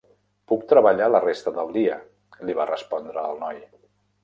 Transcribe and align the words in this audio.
"Puc 0.51 0.63
treballar 0.71 1.09
la 1.15 1.21
resta 1.25 1.53
del 1.59 1.69
dia", 1.77 1.99
li 2.49 2.59
va 2.63 2.69
respondre 2.73 3.29
el 3.31 3.41
noi. 3.47 3.63